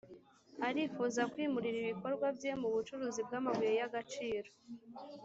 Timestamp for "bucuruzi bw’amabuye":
2.73-3.71